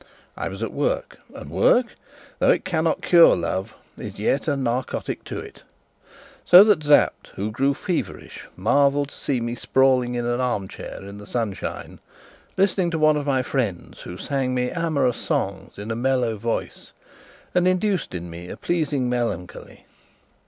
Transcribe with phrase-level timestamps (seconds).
[0.35, 1.85] I was at work; and work,
[2.39, 5.61] though it cannot cure love, is yet a narcotic to it;
[6.43, 11.19] so that Sapt, who grew feverish, marvelled to see me sprawling in an armchair in
[11.19, 11.99] the sunshine,
[12.57, 16.93] listening to one of my friends who sang me amorous songs in a mellow voice
[17.53, 19.85] and induced in me a pleasing melancholy.